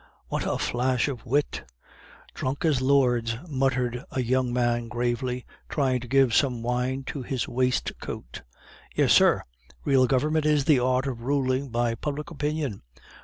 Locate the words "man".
4.51-4.87